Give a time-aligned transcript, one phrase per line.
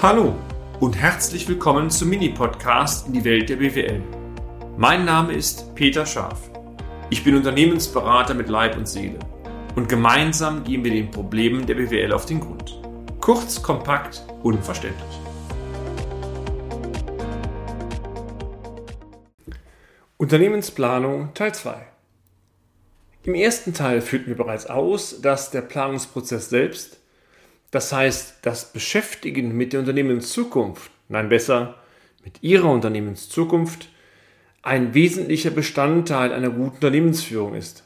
[0.00, 0.36] Hallo
[0.78, 4.00] und herzlich willkommen zum Mini-Podcast in die Welt der BWL.
[4.76, 6.52] Mein Name ist Peter Scharf.
[7.10, 9.18] Ich bin Unternehmensberater mit Leib und Seele
[9.74, 12.80] und gemeinsam gehen wir den Problemen der BWL auf den Grund.
[13.20, 15.20] Kurz, kompakt, unverständlich.
[20.16, 21.74] Unternehmensplanung Teil 2
[23.24, 26.98] Im ersten Teil führten wir bereits aus, dass der Planungsprozess selbst
[27.70, 31.76] das heißt, das Beschäftigen mit der Unternehmenszukunft, nein besser,
[32.24, 33.88] mit Ihrer Unternehmenszukunft,
[34.62, 37.84] ein wesentlicher Bestandteil einer guten Unternehmensführung ist.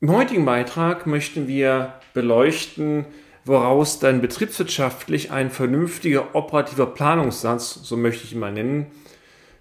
[0.00, 3.04] Im heutigen Beitrag möchten wir beleuchten,
[3.44, 8.86] woraus dann betriebswirtschaftlich ein vernünftiger operativer Planungssatz, so möchte ich ihn mal nennen,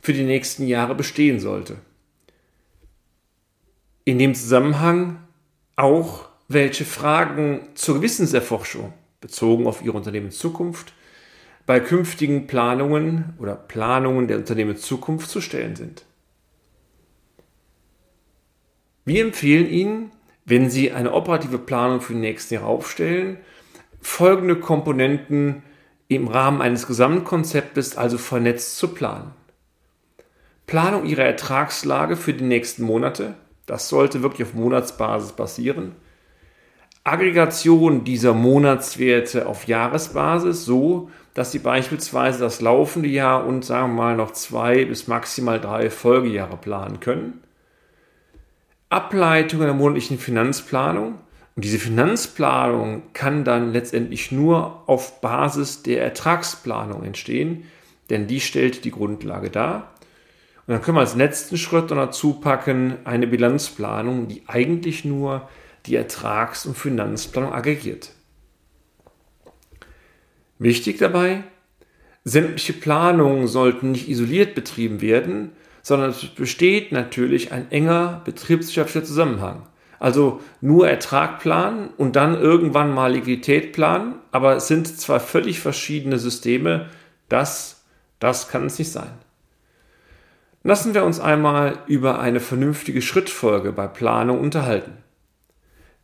[0.00, 1.76] für die nächsten Jahre bestehen sollte.
[4.04, 5.18] In dem Zusammenhang
[5.76, 10.94] auch welche Fragen zur Gewissenserforschung bezogen auf Ihre Unternehmenszukunft
[11.66, 16.06] bei künftigen Planungen oder Planungen der Unternehmenszukunft zu stellen sind.
[19.04, 20.10] Wir empfehlen Ihnen,
[20.46, 23.36] wenn Sie eine operative Planung für die nächsten Jahre aufstellen,
[24.00, 25.62] folgende Komponenten
[26.08, 29.32] im Rahmen eines Gesamtkonzeptes, also vernetzt zu planen.
[30.66, 33.34] Planung Ihrer Ertragslage für die nächsten Monate,
[33.66, 35.92] das sollte wirklich auf Monatsbasis passieren.
[37.12, 44.02] Aggregation dieser Monatswerte auf Jahresbasis so, dass Sie beispielsweise das laufende Jahr und sagen wir
[44.02, 47.42] mal noch zwei bis maximal drei Folgejahre planen können.
[48.90, 51.14] Ableitung der monatlichen Finanzplanung.
[51.56, 57.64] Und diese Finanzplanung kann dann letztendlich nur auf Basis der Ertragsplanung entstehen,
[58.10, 59.92] denn die stellt die Grundlage dar.
[60.66, 65.48] Und dann können wir als letzten Schritt dazu packen eine Bilanzplanung, die eigentlich nur
[65.88, 68.10] die Ertrags- und Finanzplanung aggregiert.
[70.58, 71.44] Wichtig dabei,
[72.24, 79.62] sämtliche Planungen sollten nicht isoliert betrieben werden, sondern es besteht natürlich ein enger betriebswirtschaftlicher Zusammenhang.
[80.00, 85.60] Also nur Ertrag planen und dann irgendwann mal Liquidität planen, aber es sind zwei völlig
[85.60, 86.88] verschiedene Systeme.
[87.28, 87.84] Das,
[88.20, 89.10] das kann es nicht sein.
[90.62, 94.98] Lassen wir uns einmal über eine vernünftige Schrittfolge bei Planung unterhalten.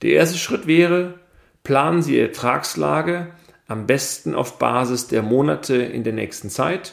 [0.04, 1.14] Der erste Schritt wäre,
[1.62, 3.28] planen Sie Ihre Ertragslage
[3.66, 6.92] am besten auf Basis der Monate in der nächsten Zeit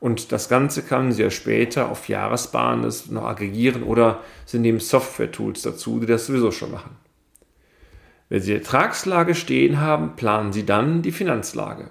[0.00, 5.62] und das Ganze kann Sie ja später auf Jahresbasis noch aggregieren oder Sie nehmen Software-Tools
[5.62, 6.96] dazu, die das sowieso schon machen.
[8.28, 11.90] Wenn Sie die Ertragslage stehen haben, planen Sie dann die Finanzlage.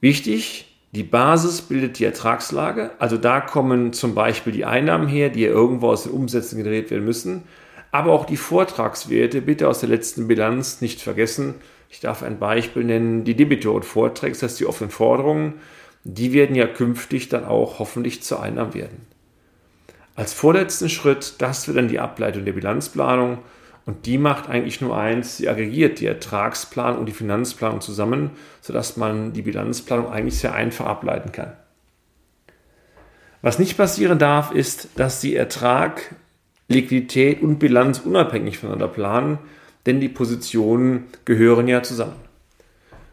[0.00, 5.40] Wichtig, die Basis bildet die Ertragslage, also da kommen zum Beispiel die Einnahmen her, die
[5.40, 7.42] ja irgendwo aus den Umsätzen generiert werden müssen,
[7.90, 11.54] aber auch die Vortragswerte bitte aus der letzten Bilanz nicht vergessen.
[11.90, 15.54] Ich darf ein Beispiel nennen, die Debitorenvorträge, das heißt die offenen Forderungen,
[16.04, 19.06] die werden ja künftig dann auch hoffentlich zu Einnahmen werden.
[20.14, 23.38] Als vorletzten Schritt, das wird dann die Ableitung der Bilanzplanung
[23.86, 28.96] und die macht eigentlich nur eins, sie aggregiert die Ertragsplanung und die Finanzplanung zusammen, sodass
[28.96, 31.52] man die Bilanzplanung eigentlich sehr einfach ableiten kann.
[33.40, 36.16] Was nicht passieren darf, ist, dass die Ertrag
[36.68, 39.38] Liquidität und Bilanz unabhängig voneinander planen,
[39.86, 42.28] denn die Positionen gehören ja zusammen.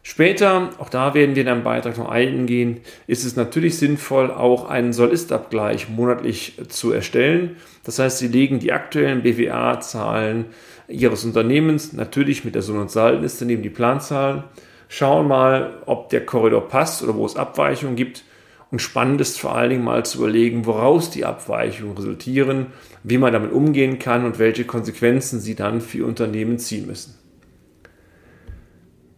[0.04, 4.70] Später, auch da werden wir in einem Beitrag noch eingehen, ist es natürlich sinnvoll, auch
[4.70, 7.56] einen Soll-Ist-Abgleich monatlich zu erstellen.
[7.84, 10.46] Das heißt, Sie legen die aktuellen BWA-Zahlen
[10.88, 14.44] Ihres Unternehmens natürlich mit der Sohn- und Saldenliste neben die Planzahlen,
[14.90, 18.26] schauen mal, ob der Korridor passt oder wo es Abweichungen gibt
[18.70, 22.68] und spannend ist vor allen Dingen mal zu überlegen, woraus die Abweichungen resultieren,
[23.08, 27.14] wie man damit umgehen kann und welche Konsequenzen sie dann für Unternehmen ziehen müssen.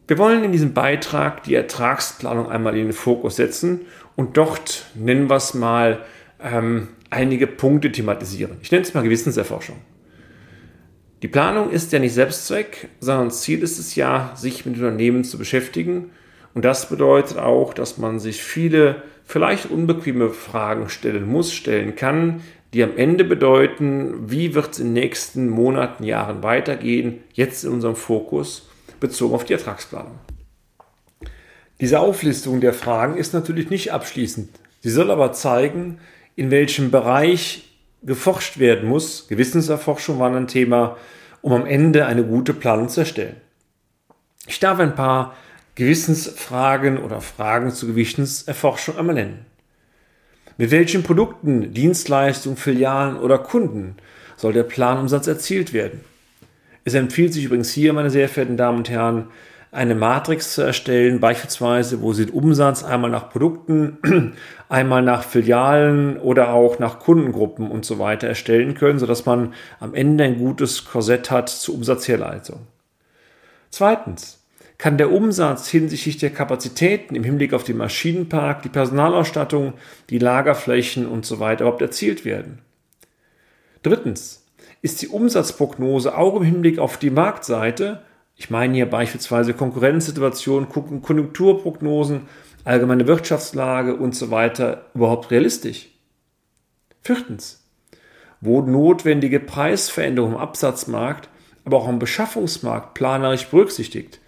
[0.07, 3.81] Wir wollen in diesem Beitrag die Ertragsplanung einmal in den Fokus setzen
[4.15, 5.99] und dort, nennen wir es mal,
[6.41, 8.57] ähm, einige Punkte thematisieren.
[8.61, 9.77] Ich nenne es mal Gewissenserforschung.
[11.21, 15.37] Die Planung ist ja nicht Selbstzweck, sondern Ziel ist es ja, sich mit Unternehmen zu
[15.37, 16.11] beschäftigen.
[16.53, 22.41] Und das bedeutet auch, dass man sich viele vielleicht unbequeme Fragen stellen muss, stellen kann,
[22.73, 27.71] die am Ende bedeuten, wie wird es in den nächsten Monaten, Jahren weitergehen, jetzt in
[27.71, 28.67] unserem Fokus
[28.99, 30.19] bezogen auf die Ertragsplanung.
[31.79, 34.49] Diese Auflistung der Fragen ist natürlich nicht abschließend.
[34.81, 35.99] Sie soll aber zeigen,
[36.35, 37.69] in welchem Bereich
[38.03, 39.27] geforscht werden muss.
[39.27, 40.97] Gewissenserforschung war ein Thema,
[41.41, 43.35] um am Ende eine gute Planung zu erstellen.
[44.47, 45.35] Ich darf ein paar
[45.75, 49.45] Gewissensfragen oder Fragen zur Gewissenserforschung einmal nennen.
[50.57, 53.95] Mit welchen Produkten, Dienstleistungen, Filialen oder Kunden
[54.37, 56.01] soll der Planumsatz erzielt werden?
[56.83, 59.27] Es empfiehlt sich übrigens hier, meine sehr verehrten Damen und Herren,
[59.71, 64.33] eine Matrix zu erstellen, beispielsweise, wo Sie den Umsatz einmal nach Produkten,
[64.69, 69.93] einmal nach Filialen oder auch nach Kundengruppen und so weiter erstellen können, sodass man am
[69.93, 72.61] Ende ein gutes Korsett hat zur Umsatzherleitung.
[73.69, 74.39] Zweitens
[74.77, 79.73] kann der Umsatz hinsichtlich der Kapazitäten im Hinblick auf den Maschinenpark, die Personalausstattung,
[80.09, 82.59] die Lagerflächen und so weiter überhaupt erzielt werden.
[83.81, 84.45] Drittens
[84.81, 88.01] ist die Umsatzprognose auch im Hinblick auf die Marktseite
[88.37, 92.27] ich meine hier beispielsweise Konkurrenzsituationen, Konjunkturprognosen,
[92.63, 95.89] allgemeine Wirtschaftslage und so weiter überhaupt realistisch?
[97.01, 97.63] Viertens.
[98.39, 101.29] Wurden notwendige Preisveränderungen im Absatzmarkt,
[101.65, 104.19] aber auch im Beschaffungsmarkt planerisch berücksichtigt?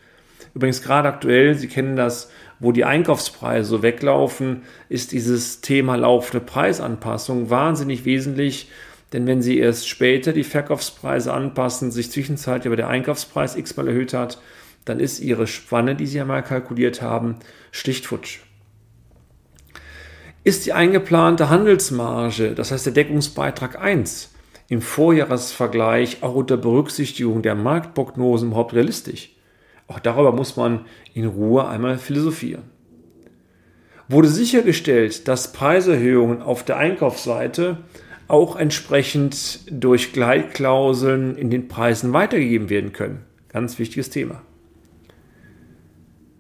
[0.54, 2.30] Übrigens gerade aktuell, Sie kennen das,
[2.60, 8.70] wo die Einkaufspreise so weglaufen, ist dieses Thema laufende Preisanpassung wahnsinnig wesentlich,
[9.14, 14.14] denn wenn Sie erst später die Verkaufspreise anpassen, sich zwischenzeitlich aber der Einkaufspreis x-mal erhöht
[14.14, 14.40] hat,
[14.86, 17.38] dann ist Ihre Spanne, die Sie einmal kalkuliert haben,
[17.72, 18.40] schlicht futsch.
[20.44, 24.34] Ist die eingeplante Handelsmarge, das heißt der Deckungsbeitrag 1,
[24.70, 29.32] im Vorjahresvergleich auch unter Berücksichtigung der Marktprognosen überhaupt realistisch?
[29.90, 32.64] Auch darüber muss man in Ruhe einmal philosophieren.
[34.08, 37.78] Wurde sichergestellt, dass Preiserhöhungen auf der Einkaufsseite
[38.28, 43.26] auch entsprechend durch Gleitklauseln in den Preisen weitergegeben werden können.
[43.50, 44.44] Ganz wichtiges Thema.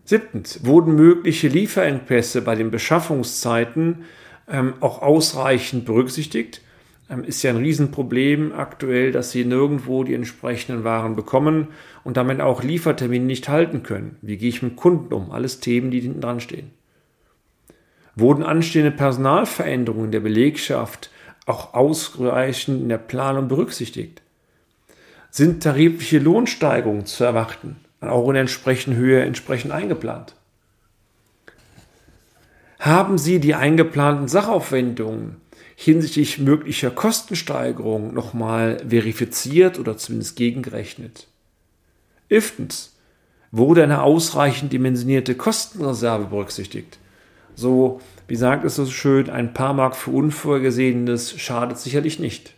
[0.05, 4.05] Siebtens, wurden mögliche Lieferengpässe bei den Beschaffungszeiten
[4.47, 6.61] ähm, auch ausreichend berücksichtigt?
[7.09, 11.69] Ähm, ist ja ein Riesenproblem aktuell, dass sie nirgendwo die entsprechenden Waren bekommen
[12.03, 14.17] und damit auch Liefertermine nicht halten können.
[14.21, 15.31] Wie gehe ich mit Kunden um?
[15.31, 16.71] Alles Themen, die hinten dran stehen.
[18.15, 21.09] Wurden anstehende Personalveränderungen der Belegschaft
[21.45, 24.21] auch ausreichend in der Planung berücksichtigt?
[25.31, 30.35] Sind tarifliche Lohnsteigerungen zu erwarten, auch in entsprechender Höhe entsprechend eingeplant?
[32.79, 35.37] Haben Sie die eingeplanten Sachaufwendungen
[35.81, 41.27] hinsichtlich möglicher Kostensteigerungen nochmal verifiziert oder zumindest gegengerechnet?
[42.27, 42.97] Elftens,
[43.51, 46.99] wurde eine ausreichend dimensionierte Kostenreserve berücksichtigt?
[47.55, 52.53] So wie sagt es so schön, ein paar Mark für Unvorhergesehenes schadet sicherlich nicht.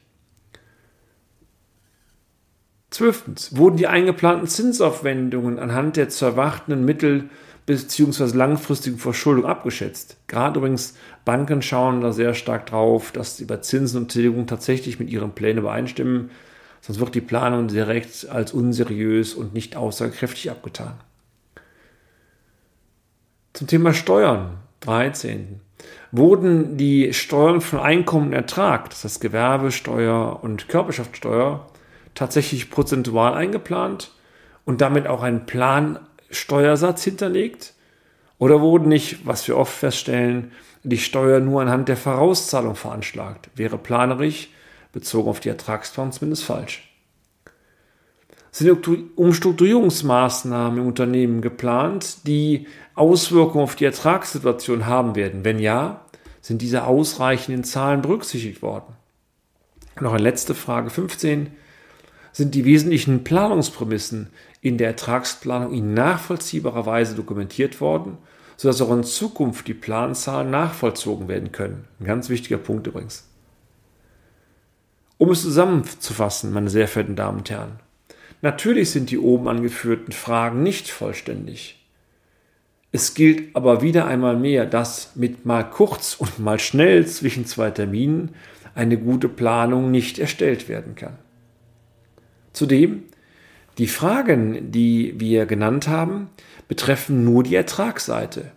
[2.90, 3.56] Zwölftens.
[3.56, 7.30] Wurden die eingeplanten Zinsaufwendungen anhand der zu erwartenden Mittel-
[7.66, 8.36] bzw.
[8.36, 10.18] langfristigen Verschuldung abgeschätzt?
[10.28, 15.00] Gerade übrigens Banken schauen da sehr stark drauf, dass sie bei Zinsen und Tilgung tatsächlich
[15.00, 16.32] mit ihren Plänen übereinstimmen.
[16.82, 20.94] Sonst wird die Planung direkt als unseriös und nicht aussagekräftig abgetan.
[23.54, 24.58] Zum Thema Steuern.
[24.82, 25.62] 13.
[26.12, 31.68] Wurden die Steuern von Einkommen und Ertrag, das heißt Gewerbesteuer und Körperschaftssteuer,
[32.16, 34.12] tatsächlich prozentual eingeplant
[34.66, 35.46] und damit auch ein
[36.32, 37.74] Plansteuersatz hinterlegt?
[38.38, 40.52] Oder wurden nicht, was wir oft feststellen,
[40.84, 43.50] die Steuer nur anhand der Vorauszahlung veranschlagt?
[43.56, 44.50] Wäre planerisch,
[44.92, 46.88] bezogen auf die Ertragsplan, zumindest falsch.
[48.52, 55.46] Sind Umstrukturierungsmaßnahmen im Unternehmen geplant, die Auswirkungen auf die Ertragssituation haben werden?
[55.46, 56.02] Wenn ja,
[56.42, 58.96] sind diese ausreichenden Zahlen berücksichtigt worden?
[60.02, 61.52] Noch eine letzte Frage 15.
[62.34, 64.28] Sind die wesentlichen Planungsprämissen
[64.62, 68.18] in der Ertragsplanung in nachvollziehbarer Weise dokumentiert worden,
[68.58, 71.86] sodass auch in Zukunft die Planzahlen nachvollzogen werden können?
[72.00, 73.28] Ein ganz wichtiger Punkt übrigens.
[75.18, 77.80] Um es zusammenzufassen, meine sehr verehrten Damen und Herren,
[78.42, 81.78] Natürlich sind die oben angeführten Fragen nicht vollständig.
[82.92, 87.72] Es gilt aber wieder einmal mehr, dass mit mal kurz und mal schnell zwischen zwei
[87.72, 88.34] Terminen
[88.74, 91.18] eine gute Planung nicht erstellt werden kann.
[92.62, 93.06] Zudem,
[93.80, 96.30] die Fragen, die wir genannt haben,
[96.68, 98.52] betreffen nur die Ertragsseite.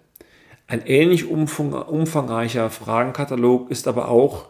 [0.67, 4.49] Ein ähnlich umfangreicher Fragenkatalog ist aber auch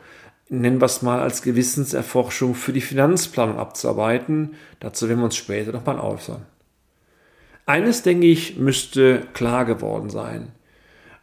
[0.48, 4.56] nennen wir es mal als Gewissenserforschung für die Finanzplanung abzuarbeiten.
[4.80, 6.44] Dazu werden wir uns später nochmal äußern.
[7.64, 10.48] Eines, denke ich, müsste klar geworden sein.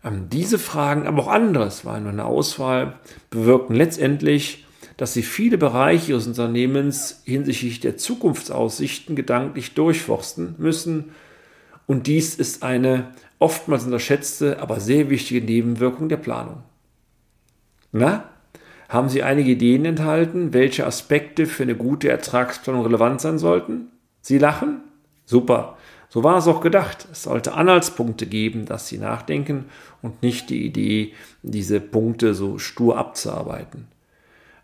[0.06, 2.94] Ähm, diese Fragen, aber auch anderes, war nur eine Auswahl,
[3.30, 4.66] bewirken letztendlich,
[5.01, 11.13] dass sie viele Bereiche ihres Unternehmens hinsichtlich der Zukunftsaussichten gedanklich durchforsten müssen.
[11.88, 13.08] Und dies ist eine
[13.39, 16.62] oftmals unterschätzte, aber sehr wichtige Nebenwirkung der Planung.
[17.91, 18.25] Na,
[18.89, 23.88] haben Sie einige Ideen enthalten, welche Aspekte für eine gute Ertragsplanung relevant sein sollten?
[24.22, 24.81] Sie lachen?
[25.25, 25.79] Super.
[26.10, 27.08] So war es auch gedacht.
[27.12, 29.65] Es sollte Anhaltspunkte geben, dass Sie nachdenken
[30.03, 33.88] und nicht die Idee, diese Punkte so stur abzuarbeiten.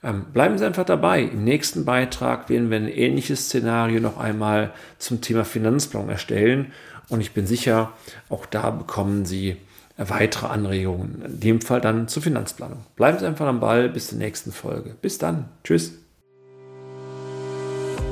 [0.08, 1.24] Ähm, bleiben Sie einfach dabei.
[1.24, 6.72] Im nächsten Beitrag werden wir ein ähnliches Szenario noch einmal zum Thema Finanzplanung erstellen
[7.10, 7.92] Und ich bin sicher,
[8.30, 9.58] auch da bekommen Sie
[9.98, 11.24] weitere Anregungen.
[11.26, 12.86] In dem Fall dann zur Finanzplanung.
[12.96, 14.96] Bleiben Sie einfach am Ball bis zur nächsten Folge.
[15.02, 15.50] Bis dann.
[15.66, 15.92] Tschüss.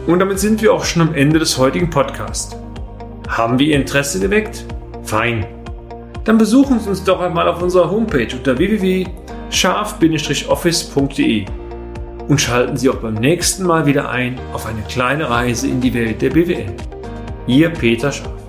[0.06, 2.58] Und damit sind wir auch schon am Ende des heutigen Podcasts.
[3.30, 4.66] Haben wir Ihr Interesse geweckt?
[5.04, 5.48] Fein.
[6.25, 11.46] Dann besuchen Sie uns doch einmal auf unserer Homepage unter www.scharf-office.de
[12.27, 15.94] und schalten Sie auch beim nächsten Mal wieder ein auf eine kleine Reise in die
[15.94, 16.74] Welt der BWL.
[17.48, 18.45] Ihr Peter Scharf.